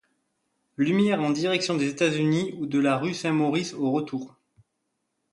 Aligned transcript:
Lumière 0.77 1.21
en 1.21 1.29
direction 1.29 1.77
des 1.77 1.87
États-Unis 1.89 2.55
ou 2.57 2.65
la 2.67 2.97
rue 2.97 3.13
Saint-Maurice 3.13 3.75
au 3.75 3.91
retour. 3.91 4.33